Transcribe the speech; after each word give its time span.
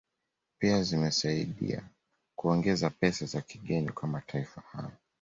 Pia 0.59 0.83
zimesaidaia 0.83 1.83
kuongeza 2.35 2.89
pesa 2.89 3.25
za 3.25 3.41
kigeni 3.41 3.89
kwa 3.91 4.07
mataifa 4.07 4.61
hayo 4.71 4.91